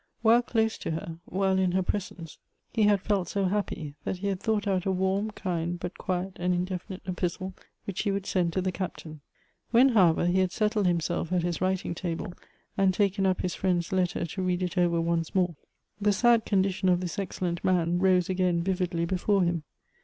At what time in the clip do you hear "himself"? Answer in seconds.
10.87-11.31